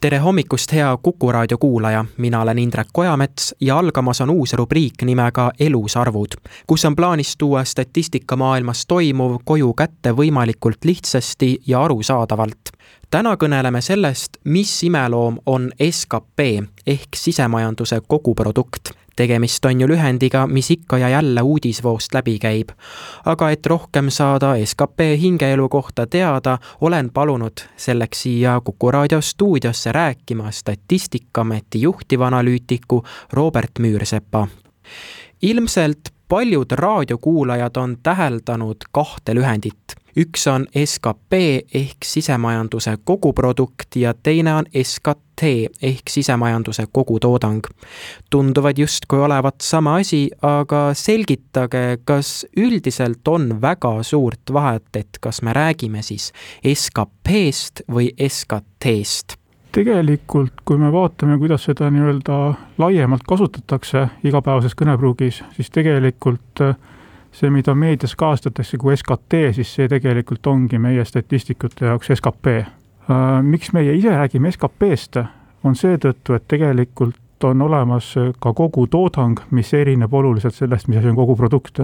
tere 0.00 0.18
hommikust, 0.18 0.72
hea 0.72 0.98
Kuku 1.02 1.32
raadio 1.32 1.58
kuulaja, 1.58 2.04
mina 2.16 2.40
olen 2.40 2.58
Indrek 2.58 2.88
Kojamets 2.92 3.54
ja 3.60 3.78
algamas 3.78 4.20
on 4.20 4.30
uus 4.30 4.52
rubriik 4.52 5.02
nimega 5.02 5.50
Elusarvud, 5.60 6.36
kus 6.66 6.84
on 6.84 6.96
plaanis 6.96 7.36
tuua 7.38 7.64
statistikamaailmas 7.64 8.86
toimuv 8.86 9.36
koju 9.44 9.72
kätte 9.74 10.12
võimalikult 10.12 10.84
lihtsasti 10.84 11.58
ja 11.66 11.82
arusaadavalt 11.82 12.70
täna 13.10 13.34
kõneleme 13.36 13.80
sellest, 13.80 14.38
mis 14.44 14.82
imeloom 14.84 15.40
on 15.46 15.70
skp 15.90 16.46
ehk 16.86 17.16
sisemajanduse 17.16 18.00
koguprodukt. 18.08 18.94
Tegemist 19.18 19.64
on 19.64 19.80
ju 19.80 19.88
lühendiga, 19.88 20.46
mis 20.46 20.70
ikka 20.70 20.98
ja 20.98 21.08
jälle 21.08 21.42
uudisvoost 21.42 22.14
läbi 22.14 22.38
käib. 22.38 22.68
aga 23.24 23.50
et 23.50 23.66
rohkem 23.66 24.10
saada 24.10 24.54
skp 24.64 25.00
hingeelu 25.20 25.68
kohta 25.68 26.06
teada, 26.06 26.58
olen 26.80 27.10
palunud 27.10 27.64
selleks 27.76 28.22
siia 28.22 28.60
Kuku 28.64 28.90
raadio 28.90 29.20
stuudiosse 29.20 29.92
rääkima 29.92 30.50
Statistikaameti 30.50 31.82
juhtivanalüütiku 31.82 33.02
Robert 33.32 33.78
Müürsepa. 33.78 34.46
ilmselt 35.42 36.08
paljud 36.28 36.70
raadiokuulajad 36.70 37.76
on 37.76 37.96
täheldanud 38.02 38.76
kahte 38.92 39.34
lühendit 39.34 39.98
üks 40.16 40.46
on 40.46 40.66
skp 40.84 41.32
ehk 41.74 42.04
sisemajanduse 42.04 42.96
koguprodukt 43.04 43.96
ja 43.96 44.14
teine 44.14 44.54
on 44.54 44.66
SKT 44.82 45.27
ehk 45.42 46.10
sisemajanduse 46.10 46.86
kogutoodang. 46.92 47.60
tunduvad 48.30 48.78
justkui 48.78 49.18
olevat 49.18 49.60
sama 49.60 49.96
asi, 49.96 50.30
aga 50.42 50.90
selgitage, 50.94 51.98
kas 52.04 52.46
üldiselt 52.56 53.28
on 53.28 53.60
väga 53.62 54.02
suurt 54.02 54.52
vahet, 54.52 54.96
et 54.96 55.18
kas 55.20 55.42
me 55.42 55.52
räägime 55.52 56.02
siis 56.02 56.32
SKP-st 56.74 57.86
või 57.92 58.12
SKT-st? 58.28 59.38
tegelikult, 59.72 60.62
kui 60.64 60.78
me 60.78 60.92
vaatame, 60.92 61.38
kuidas 61.38 61.64
seda 61.68 61.90
nii-öelda 61.92 62.36
laiemalt 62.78 63.22
kasutatakse 63.28 64.06
igapäevases 64.24 64.74
kõnepruugis, 64.74 65.42
siis 65.54 65.70
tegelikult 65.70 66.62
äh, 66.64 66.74
see, 67.32 67.50
mida 67.50 67.74
meedias 67.74 68.16
kajastatakse 68.16 68.78
kui 68.80 68.96
SKT, 68.96 69.42
siis 69.58 69.74
see 69.74 69.88
tegelikult 69.90 70.46
ongi 70.46 70.80
meie 70.82 71.04
statistikute 71.04 71.86
jaoks 71.86 72.12
skp. 72.16 72.58
Äh, 73.10 73.42
miks 73.42 73.72
meie 73.72 73.94
ise 73.94 74.12
räägime 74.16 74.50
SKP-st, 74.52 75.22
on 75.64 75.76
seetõttu, 75.76 76.34
et 76.36 76.44
tegelikult 76.48 77.44
on 77.44 77.62
olemas 77.62 78.14
ka 78.42 78.52
kogutoodang, 78.52 79.40
mis 79.50 79.72
erineb 79.74 80.14
oluliselt 80.14 80.54
sellest, 80.54 80.88
mis 80.88 80.98
asi 80.98 81.08
on 81.08 81.16
koguprodukt. 81.16 81.80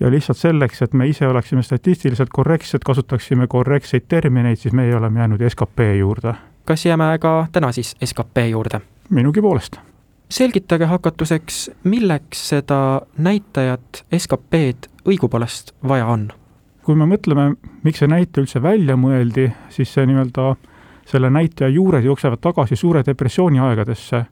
ja 0.00 0.10
lihtsalt 0.10 0.38
selleks, 0.38 0.82
et 0.82 0.92
me 0.92 1.06
ise 1.08 1.28
oleksime 1.28 1.62
statistiliselt 1.62 2.28
korrektsed, 2.32 2.84
kasutaksime 2.84 3.46
korrektseid 3.46 4.04
termineid, 4.08 4.56
siis 4.56 4.74
meie 4.74 4.96
oleme 4.96 5.20
jäänud 5.20 5.40
skp 5.48 5.80
juurde. 5.98 6.34
kas 6.64 6.86
jääme 6.86 7.18
ka 7.18 7.46
täna 7.52 7.72
siis 7.72 7.96
skp 8.04 8.36
juurde? 8.50 8.80
minugi 9.10 9.40
poolest 9.40 9.76
selgitage 10.30 10.84
hakatuseks, 10.84 11.70
milleks 11.84 12.48
seda 12.48 13.00
näitajat 13.18 14.04
SKP-d 14.18 14.90
õigupoolest 15.06 15.72
vaja 15.88 16.06
on? 16.06 16.32
Kui 16.86 16.94
me 16.94 17.06
mõtleme, 17.10 17.56
miks 17.82 17.98
see 17.98 18.10
näitaja 18.10 18.44
üldse 18.44 18.62
välja 18.62 18.94
mõeldi, 19.00 19.48
siis 19.74 19.90
see 19.90 20.06
nii-öelda 20.06 20.52
selle 21.06 21.30
näitaja 21.34 21.70
juured 21.74 22.04
jooksevad 22.06 22.38
tagasi 22.42 22.78
suure 22.78 23.02
depressiooni 23.06 23.58
aegadesse, 23.62 24.22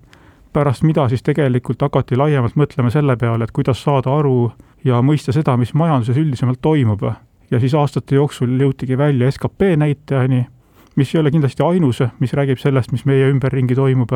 pärast 0.55 0.86
mida 0.86 1.08
siis 1.10 1.22
tegelikult 1.27 1.82
hakati 1.82 2.19
laiemalt 2.19 2.55
mõtlema 2.58 2.92
selle 2.94 3.16
peale, 3.19 3.44
et 3.44 3.55
kuidas 3.55 3.82
saada 3.82 4.14
aru 4.14 4.52
ja 4.87 5.00
mõista 5.03 5.34
seda, 5.34 5.56
mis 5.59 5.75
majanduses 5.75 6.19
üldisemalt 6.20 6.62
toimub. 6.62 7.03
ja 7.50 7.60
siis 7.60 7.75
aastate 7.75 8.15
jooksul 8.15 8.60
jõutigi 8.60 8.98
välja 8.98 9.31
skp 9.31 9.75
näitajani, 9.76 10.47
mis 10.97 11.15
ei 11.15 11.21
ole 11.21 11.31
kindlasti 11.31 11.62
ainus, 11.62 12.03
mis 12.21 12.32
räägib 12.32 12.59
sellest, 12.59 12.92
mis 12.92 13.04
meie 13.04 13.28
ümberringi 13.31 13.75
toimub, 13.75 14.12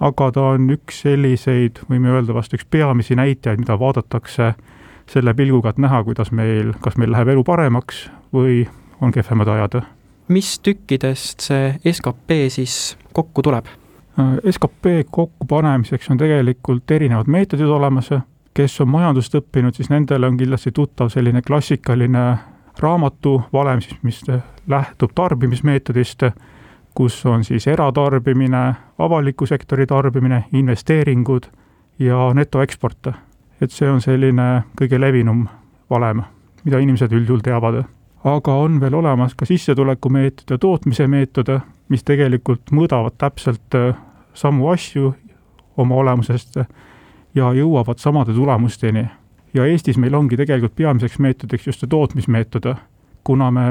aga 0.00 0.30
ta 0.30 0.46
on 0.54 0.70
üks 0.70 1.02
selliseid, 1.02 1.82
võime 1.90 2.14
öelda 2.14 2.34
vast 2.34 2.54
üks 2.54 2.64
peamisi 2.70 3.14
näitajaid, 3.14 3.58
mida 3.58 3.78
vaadatakse 3.78 4.54
selle 5.10 5.34
pilguga, 5.34 5.70
et 5.70 5.78
näha, 5.78 6.02
kuidas 6.04 6.32
meil, 6.32 6.72
kas 6.80 6.96
meil 6.96 7.12
läheb 7.12 7.28
elu 7.34 7.44
paremaks 7.44 8.06
või 8.34 8.64
on 9.00 9.12
kehvemad 9.12 9.48
ajad. 9.48 9.82
mis 10.28 10.58
tükkidest 10.58 11.40
see 11.40 11.92
skp 11.92 12.38
siis 12.48 12.96
kokku 13.12 13.42
tuleb? 13.42 13.66
skp 14.50 14.86
kokkupanemiseks 15.10 16.10
on 16.10 16.18
tegelikult 16.18 16.90
erinevad 16.90 17.26
meetodid 17.26 17.66
olemas, 17.66 18.10
kes 18.54 18.80
on 18.80 18.88
majandust 18.88 19.34
õppinud, 19.34 19.74
siis 19.74 19.90
nendele 19.90 20.26
on 20.26 20.36
kindlasti 20.36 20.72
tuttav 20.72 21.10
selline 21.10 21.42
klassikaline 21.42 22.24
raamatu 22.78 23.42
valem 23.52 23.80
siis, 23.80 23.98
mis 24.02 24.22
lähtub 24.68 25.10
tarbimismeetodist 25.14 26.22
kus 26.94 27.26
on 27.26 27.44
siis 27.44 27.66
eratarbimine, 27.66 28.74
avaliku 28.98 29.46
sektori 29.46 29.86
tarbimine, 29.86 30.44
investeeringud 30.52 31.42
ja 31.98 32.34
netoeksport. 32.34 33.06
Et 33.60 33.70
see 33.70 33.90
on 33.90 34.00
selline 34.00 34.64
kõige 34.78 35.00
levinum 35.00 35.46
valem, 35.90 36.22
mida 36.64 36.80
inimesed 36.82 37.12
üldjuhul 37.12 37.42
teavad. 37.44 37.84
aga 38.24 38.52
on 38.54 38.80
veel 38.80 38.94
olemas 38.94 39.34
ka 39.34 39.44
sissetulekumeetod 39.44 40.50
ja 40.50 40.58
tootmise 40.58 41.06
meetod, 41.06 41.60
mis 41.88 42.04
tegelikult 42.04 42.72
mõõdavad 42.72 43.18
täpselt 43.18 43.74
äh, 43.74 43.94
samu 44.34 44.68
asju 44.68 45.14
oma 45.76 45.94
olemusest 45.94 46.56
ja 47.34 47.52
jõuavad 47.52 47.98
samade 47.98 48.32
tulemusteni. 48.32 49.06
ja 49.54 49.66
Eestis 49.66 49.98
meil 49.98 50.14
ongi 50.14 50.36
tegelikult 50.36 50.74
peamiseks 50.76 51.18
meetodiks 51.18 51.66
just 51.66 51.80
see 51.80 51.88
tootmismeetod, 51.88 52.74
kuna 53.24 53.50
me 53.50 53.66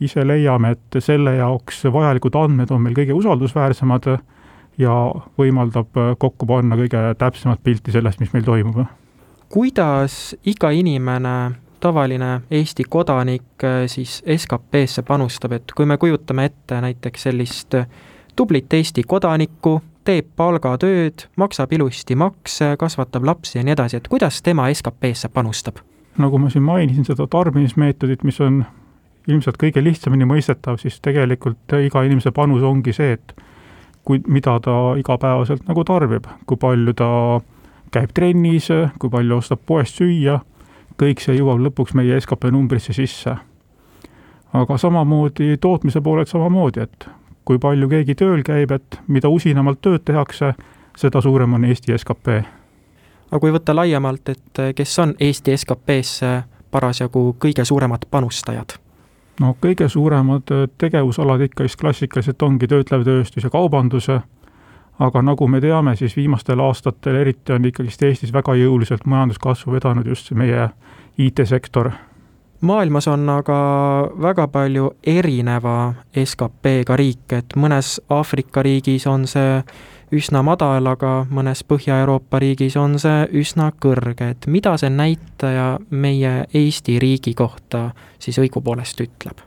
ise 0.00 0.24
leiame, 0.26 0.70
et 0.70 1.02
selle 1.04 1.36
jaoks 1.36 1.84
vajalikud 1.92 2.36
andmed 2.38 2.70
on 2.70 2.82
meil 2.82 2.96
kõige 2.96 3.14
usaldusväärsemad 3.14 4.08
ja 4.78 4.96
võimaldab 5.38 6.00
kokku 6.18 6.46
panna 6.46 6.76
kõige 6.80 7.02
täpsemat 7.18 7.62
pilti 7.62 7.92
sellest, 7.92 8.20
mis 8.20 8.32
meil 8.32 8.44
toimub. 8.44 8.82
Kuidas 9.52 10.36
iga 10.46 10.70
inimene, 10.70 11.52
tavaline 11.80 12.40
Eesti 12.50 12.84
kodanik 12.88 13.64
siis 13.86 14.22
SKP-sse 14.36 15.02
panustab, 15.02 15.52
et 15.52 15.72
kui 15.76 15.86
me 15.86 15.98
kujutame 16.00 16.44
ette 16.48 16.80
näiteks 16.80 17.28
sellist 17.28 17.76
tublit 18.36 18.72
Eesti 18.72 19.04
kodanikku, 19.04 19.80
teeb 20.08 20.32
palgatööd, 20.36 21.26
maksab 21.36 21.72
ilusti 21.76 22.16
makse, 22.16 22.72
kasvatab 22.78 23.28
lapsi 23.28 23.58
ja 23.58 23.64
nii 23.66 23.76
edasi, 23.76 24.00
et 24.00 24.08
kuidas 24.08 24.40
tema 24.42 24.70
SKP-sse 24.72 25.28
panustab? 25.28 25.84
nagu 26.18 26.38
ma 26.38 26.50
siin 26.52 26.64
mainisin, 26.64 27.04
seda 27.08 27.24
tarbimismeetodit, 27.26 28.24
mis 28.24 28.40
on 28.44 28.64
ilmselt 29.28 29.56
kõige 29.60 29.80
lihtsamini 29.84 30.26
mõistetav, 30.28 30.76
siis 30.80 30.98
tegelikult 31.00 31.72
iga 31.80 32.02
inimese 32.04 32.32
panus 32.36 32.64
ongi 32.68 32.92
see, 32.92 33.14
et 33.16 33.32
kui, 34.04 34.20
mida 34.28 34.58
ta 34.60 34.74
igapäevaselt 35.00 35.64
nagu 35.68 35.84
tarbib, 35.88 36.28
kui 36.46 36.60
palju 36.60 36.92
ta 36.98 37.08
käib 37.92 38.10
trennis, 38.14 38.68
kui 38.98 39.10
palju 39.10 39.36
ostab 39.36 39.60
poest 39.66 40.00
süüa, 40.00 40.38
kõik 41.00 41.22
see 41.22 41.36
jõuab 41.38 41.60
lõpuks 41.66 41.96
meie 41.98 42.20
skp 42.20 42.52
numbrisse 42.52 42.92
sisse. 42.92 43.36
aga 44.52 44.76
samamoodi 44.76 45.56
tootmise 45.60 46.00
poolelt 46.00 46.28
samamoodi, 46.28 46.80
et 46.80 47.08
kui 47.44 47.58
palju 47.58 47.88
keegi 47.88 48.14
tööl 48.14 48.42
käib, 48.42 48.70
et 48.70 49.00
mida 49.08 49.28
usinamalt 49.28 49.80
tööd 49.80 50.04
tehakse, 50.04 50.54
seda 50.96 51.20
suurem 51.20 51.54
on 51.54 51.64
Eesti 51.64 51.98
skp. 51.98 52.42
aga 53.30 53.40
kui 53.40 53.52
võtta 53.52 53.74
laiemalt, 53.76 54.28
et 54.28 54.62
kes 54.76 54.98
on 54.98 55.14
Eesti 55.20 55.56
SKP-sse 55.56 56.42
parasjagu 56.70 57.36
kõige 57.38 57.64
suuremad 57.64 58.06
panustajad? 58.10 58.78
no 59.40 59.56
kõige 59.60 59.88
suuremad 59.88 60.50
tegevusalad 60.78 61.40
ikka 61.40 61.64
vist 61.64 61.80
klassikaliselt 61.80 62.42
ongi 62.42 62.68
töötlev 62.68 63.04
tööstus 63.04 63.44
ja 63.44 63.50
kaubandus, 63.50 64.08
aga 64.98 65.22
nagu 65.22 65.48
me 65.48 65.60
teame, 65.60 65.96
siis 65.96 66.16
viimastel 66.16 66.60
aastatel 66.60 67.16
eriti 67.16 67.52
on 67.52 67.64
ikkagist 67.64 68.02
Eestis 68.02 68.32
väga 68.32 68.54
jõuliselt 68.54 69.06
majanduskasvu 69.06 69.72
vedanud 69.72 70.06
just 70.06 70.28
see 70.28 70.38
meie 70.38 70.68
IT-sektor. 71.18 71.90
maailmas 72.60 73.08
on 73.08 73.28
aga 73.28 73.56
väga 74.22 74.48
palju 74.48 74.92
erineva 75.06 75.94
SKP-ga 76.24 76.96
riike, 76.96 77.36
et 77.36 77.56
mõnes 77.56 78.00
Aafrika 78.10 78.62
riigis 78.62 79.06
on 79.06 79.26
see 79.26 79.62
üsna 80.12 80.42
madal, 80.42 80.86
aga 80.86 81.26
mõnes 81.30 81.64
Põhja-Euroopa 81.64 82.38
riigis 82.38 82.76
on 82.76 82.98
see 82.98 83.26
üsna 83.32 83.70
kõrge, 83.80 84.28
et 84.30 84.46
mida 84.46 84.76
see 84.76 84.90
näitaja 84.90 85.78
meie 85.90 86.44
Eesti 86.54 86.98
riigi 86.98 87.34
kohta 87.34 87.90
siis 88.18 88.38
õigupoolest 88.38 89.00
ütleb? 89.00 89.40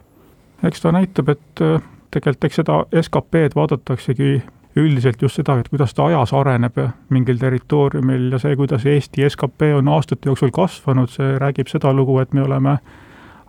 eks 0.64 0.82
ta 0.82 0.92
näitab, 0.92 1.30
et 1.30 1.62
äh, 1.62 1.82
tegelikult 2.12 2.48
eks 2.50 2.62
seda 2.62 2.84
SKP-d 3.02 3.56
vaadataksegi 3.56 4.42
üldiselt 4.76 5.22
just 5.22 5.40
seda, 5.40 5.58
et 5.60 5.70
kuidas 5.72 5.94
ta 5.96 6.10
ajas 6.10 6.34
areneb 6.36 6.78
mingil 7.10 7.40
territooriumil 7.40 8.32
ja 8.36 8.40
see, 8.40 8.56
kuidas 8.60 8.86
Eesti 8.86 9.30
skp 9.30 9.72
on 9.78 9.88
aastate 9.88 10.30
jooksul 10.30 10.52
kasvanud, 10.56 11.10
see 11.12 11.38
räägib 11.40 11.72
seda 11.72 11.94
lugu, 11.94 12.20
et 12.20 12.34
me 12.34 12.44
oleme 12.44 12.78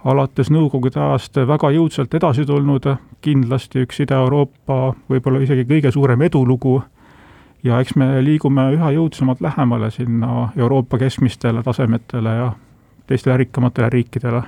alates 0.06 0.50
Nõukogude 0.54 1.00
ajast 1.02 1.40
väga 1.48 1.70
jõudsalt 1.74 2.14
edasi 2.14 2.46
tulnud, 2.46 2.86
kindlasti 3.24 3.82
üks 3.82 4.04
Ida-Euroopa 4.04 4.92
võib-olla 5.10 5.42
isegi 5.42 5.66
kõige 5.66 5.90
suurem 5.90 6.22
edulugu. 6.22 6.82
Ja 7.66 7.80
eks 7.82 7.96
me 7.98 8.20
liigume 8.22 8.68
üha 8.76 8.92
jõudsamalt 8.94 9.40
lähemale 9.42 9.90
sinna 9.90 10.52
Euroopa 10.56 11.00
keskmistele 11.00 11.64
tasemetele 11.66 12.36
ja 12.36 12.52
teistele 13.06 13.40
rikkamatele 13.42 13.90
riikidele 13.90 14.42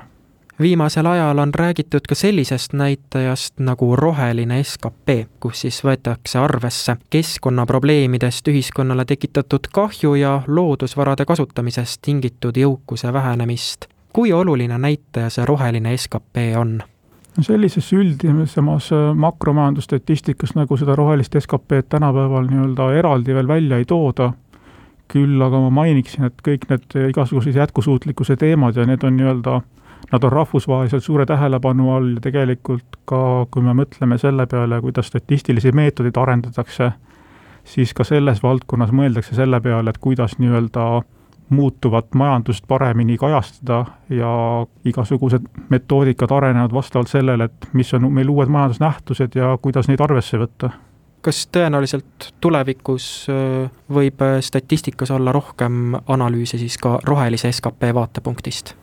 viimasel 0.61 1.07
ajal 1.07 1.39
on 1.39 1.55
räägitud 1.55 2.01
ka 2.09 2.15
sellisest 2.15 2.73
näitajast 2.73 3.59
nagu 3.59 3.97
roheline 3.97 4.63
skp, 4.63 5.09
kus 5.41 5.61
siis 5.61 5.85
võetakse 5.85 6.39
arvesse 6.39 6.97
keskkonnaprobleemidest 7.11 8.49
ühiskonnale 8.49 9.05
tekitatud 9.05 9.71
kahju 9.73 10.15
ja 10.15 10.43
loodusvarade 10.47 11.25
kasutamisest 11.25 12.03
tingitud 12.03 12.57
jõukuse 12.57 13.13
vähenemist. 13.13 13.87
kui 14.13 14.33
oluline 14.33 14.79
näitaja 14.79 15.31
see 15.31 15.45
roheline 15.45 15.97
skp 15.97 16.37
on? 16.57 16.83
sellises 17.41 17.93
üldisemas 17.93 18.91
makromajandusstatistikas, 19.15 20.55
nagu 20.55 20.77
seda 20.77 20.97
rohelist 20.97 21.37
SKP-d 21.39 21.87
tänapäeval 21.89 22.47
nii-öelda 22.51 22.93
eraldi 22.99 23.35
veel 23.35 23.49
välja 23.49 23.79
ei 23.79 23.85
tooda, 23.85 24.33
küll 25.09 25.43
aga 25.43 25.61
ma 25.61 25.71
mainiksin, 25.71 26.25
et 26.25 26.43
kõik 26.49 26.67
need 26.69 26.97
igasugused 27.11 27.55
jätkusuutlikkuse 27.55 28.37
teemad 28.37 28.77
ja 28.77 28.87
need 28.87 29.05
on 29.07 29.17
nii-öelda 29.17 29.61
nad 30.13 30.25
on 30.25 30.33
rahvusvaheliselt 30.33 31.05
suure 31.05 31.27
tähelepanu 31.27 31.91
all 31.95 32.15
ja 32.15 32.21
tegelikult 32.21 32.99
ka, 33.05 33.47
kui 33.51 33.63
me 33.63 33.75
mõtleme 33.77 34.19
selle 34.19 34.47
peale, 34.47 34.81
kuidas 34.81 35.11
statistilisi 35.13 35.73
meetodeid 35.73 36.17
arendatakse, 36.17 36.91
siis 37.65 37.95
ka 37.95 38.05
selles 38.09 38.43
valdkonnas 38.43 38.93
mõeldakse 38.93 39.37
selle 39.37 39.61
peale, 39.61 39.91
et 39.91 40.01
kuidas 40.01 40.39
nii-öelda 40.39 40.89
muutuvat 41.49 42.13
majandust 42.15 42.65
paremini 42.69 43.17
kajastada 43.17 43.85
ja 44.13 44.33
igasugused 44.85 45.47
metoodikad 45.69 46.33
arenevad 46.33 46.73
vastavalt 46.73 47.09
sellele, 47.09 47.49
et 47.49 47.71
mis 47.73 47.95
on 47.95 48.11
meil 48.13 48.29
uued 48.29 48.53
majandusnähtused 48.53 49.37
ja 49.37 49.55
kuidas 49.63 49.89
neid 49.89 50.05
arvesse 50.05 50.41
võtta 50.41 50.75
kas 51.29 51.49
tõenäoliselt 51.53 52.29
tulevikus 52.41 53.27
võib 53.93 54.23
statistikas 54.41 55.11
olla 55.11 55.33
rohkem 55.35 55.97
analüüse 56.07 56.61
siis 56.61 56.79
ka 56.79 56.99
rohelise 57.05 57.51
skp 57.53 57.91
vaatepunktist? 57.95 58.77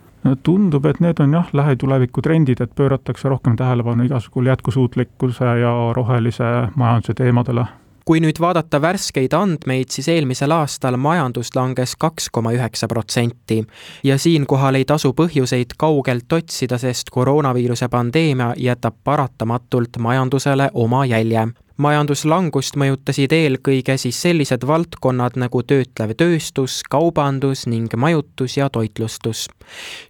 Tundub, 0.44 0.86
et 0.86 1.00
need 1.00 1.20
on 1.20 1.34
jah, 1.34 1.50
lähituleviku 1.54 2.22
trendid, 2.22 2.62
et 2.62 2.76
pööratakse 2.76 3.30
rohkem 3.30 3.56
tähelepanu 3.56 4.06
igasugule 4.08 4.50
jätkusuutlikkuse 4.50 5.58
ja 5.62 5.74
rohelise 5.94 6.52
majanduse 6.76 7.14
teemadele. 7.14 7.66
Kui 8.06 8.20
nüüd 8.22 8.38
vaadata 8.38 8.78
värskeid 8.82 9.34
andmeid, 9.34 9.90
siis 9.90 10.08
eelmisel 10.14 10.54
aastal 10.54 10.94
majandus 11.02 11.50
langes 11.56 11.96
kaks 11.98 12.30
koma 12.30 12.52
üheksa 12.54 12.88
protsenti. 12.88 13.64
Ja 14.04 14.18
siinkohal 14.22 14.78
ei 14.78 14.86
tasu 14.86 15.10
põhjuseid 15.18 15.74
kaugelt 15.78 16.34
otsida, 16.34 16.78
sest 16.78 17.10
koroonaviiruse 17.10 17.90
pandeemia 17.90 18.54
jätab 18.62 19.02
paratamatult 19.04 19.98
majandusele 19.98 20.70
oma 20.74 21.06
jälje 21.06 21.48
majanduslangust 21.78 22.78
mõjutasid 22.80 23.34
eelkõige 23.36 23.98
siis 24.00 24.22
sellised 24.22 24.64
valdkonnad 24.68 25.36
nagu 25.40 25.64
töötlev 25.64 26.16
tööstus, 26.18 26.80
kaubandus 26.90 27.66
ning 27.68 27.94
majutus 27.98 28.58
ja 28.58 28.70
toitlustus. 28.70 29.48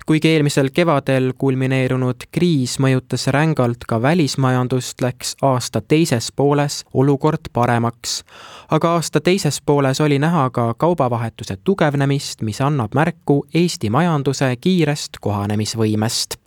kuigi 0.06 0.28
eelmisel 0.28 0.70
kevadel 0.74 1.34
kulmineerunud 1.38 2.28
kriis 2.32 2.78
mõjutas 2.80 3.28
rängalt 3.28 3.86
ka 3.88 4.02
välismajandust, 4.02 5.02
läks 5.02 5.36
aasta 5.42 5.82
teises 5.82 6.32
pooles 6.36 6.86
olukord 6.94 7.50
paremaks. 7.54 8.24
aga 8.72 8.94
aasta 8.94 9.22
teises 9.22 9.62
pooles 9.66 10.02
oli 10.02 10.20
näha 10.20 10.50
ka 10.50 10.74
kaubavahetuse 10.74 11.58
tugevnemist, 11.64 12.42
mis 12.42 12.62
annab 12.62 12.94
märku 12.94 13.46
Eesti 13.54 13.90
majanduse 13.90 14.56
kiirest 14.56 15.18
kohanemisvõimest. 15.22 16.38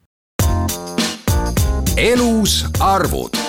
elus 1.97 2.65
arvud 2.81 3.48